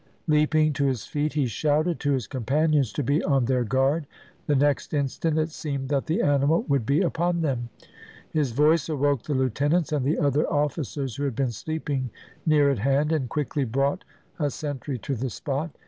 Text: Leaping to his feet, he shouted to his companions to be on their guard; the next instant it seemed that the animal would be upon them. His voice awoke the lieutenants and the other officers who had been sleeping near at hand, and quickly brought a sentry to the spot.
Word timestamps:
Leaping 0.25 0.73
to 0.73 0.87
his 0.87 1.05
feet, 1.05 1.33
he 1.33 1.45
shouted 1.45 1.99
to 1.99 2.11
his 2.11 2.25
companions 2.25 2.91
to 2.91 3.03
be 3.03 3.23
on 3.23 3.45
their 3.45 3.63
guard; 3.63 4.07
the 4.47 4.55
next 4.55 4.95
instant 4.95 5.37
it 5.37 5.51
seemed 5.51 5.89
that 5.89 6.07
the 6.07 6.23
animal 6.23 6.63
would 6.63 6.87
be 6.87 7.01
upon 7.01 7.41
them. 7.41 7.69
His 8.31 8.51
voice 8.51 8.89
awoke 8.89 9.21
the 9.21 9.35
lieutenants 9.35 9.91
and 9.91 10.03
the 10.03 10.17
other 10.17 10.51
officers 10.51 11.17
who 11.17 11.23
had 11.23 11.35
been 11.35 11.51
sleeping 11.51 12.09
near 12.47 12.71
at 12.71 12.79
hand, 12.79 13.11
and 13.11 13.29
quickly 13.29 13.63
brought 13.63 14.03
a 14.39 14.49
sentry 14.49 14.97
to 14.97 15.13
the 15.13 15.29
spot. 15.29 15.69